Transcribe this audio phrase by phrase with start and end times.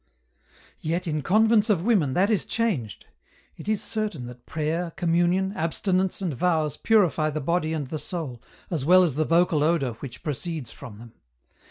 [0.77, 3.05] 53" Yet in convents of women, that is changed;
[3.55, 8.41] it is certain that prayer, communion, abstinence and vows purify the body and the soul,
[8.71, 11.13] as well as the vocal odour which proceeds from them.